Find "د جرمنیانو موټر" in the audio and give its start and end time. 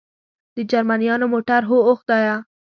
0.55-1.61